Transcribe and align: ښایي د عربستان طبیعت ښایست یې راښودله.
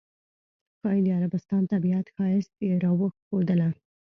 ښایي 0.79 1.01
د 1.05 1.07
عربستان 1.19 1.63
طبیعت 1.73 2.07
ښایست 2.15 2.53
یې 2.65 2.73
راښودله. 2.83 3.69